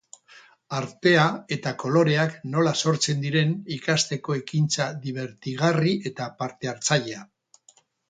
[0.77, 1.25] Artea
[1.55, 7.25] eta koloreak nola sortzen diren ikasteko ekintza dibertigarri eta partehartzailea.